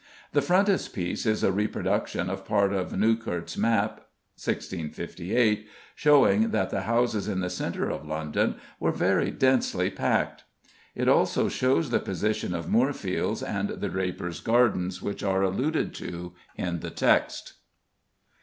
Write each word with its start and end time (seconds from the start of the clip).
The 0.31 0.41
frontispiece 0.41 1.27
is 1.27 1.43
a 1.43 1.51
reproduction 1.51 2.27
of 2.27 2.43
part 2.43 2.73
of 2.73 2.91
Newcourt's 2.91 3.55
map 3.55 3.97
(1658) 4.43 5.67
showing 5.93 6.49
that 6.49 6.71
the 6.71 6.81
houses 6.81 7.27
in 7.27 7.41
the 7.41 7.51
centre 7.51 7.87
of 7.91 8.03
London 8.07 8.55
were 8.79 8.91
very 8.91 9.29
densely 9.29 9.91
packed. 9.91 10.43
It 10.95 11.07
also 11.07 11.49
shows 11.49 11.91
the 11.91 11.99
position 11.99 12.55
of 12.55 12.67
Moorfields, 12.67 13.43
and 13.43 13.69
the 13.69 13.89
Drapers' 13.89 14.39
Garden, 14.39 14.89
which 15.01 15.21
are 15.21 15.43
alluded 15.43 15.93
to 15.93 16.33
in 16.55 16.79
the 16.79 16.89
text. 16.89 17.53